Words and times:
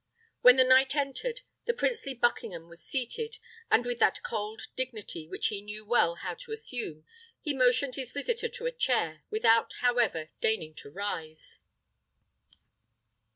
When 0.41 0.55
the 0.55 0.63
knight 0.63 0.95
entered, 0.95 1.41
the 1.65 1.75
princely 1.75 2.15
Buckingham 2.15 2.67
was 2.67 2.83
seated, 2.83 3.37
and 3.69 3.85
with 3.85 3.99
that 3.99 4.23
cold 4.23 4.61
dignity 4.75 5.27
which 5.27 5.49
he 5.49 5.61
knew 5.61 5.85
well 5.85 6.15
how 6.15 6.33
to 6.33 6.51
assume, 6.51 7.05
he 7.39 7.53
motioned 7.53 7.93
his 7.93 8.11
visiter 8.11 8.49
to 8.49 8.65
a 8.65 8.71
chair, 8.71 9.21
without, 9.29 9.73
however, 9.81 10.31
deigning 10.41 10.73
to 10.77 10.89
rise. 10.89 11.59